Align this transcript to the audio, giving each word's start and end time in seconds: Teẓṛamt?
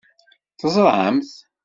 Teẓṛamt? 0.59 1.31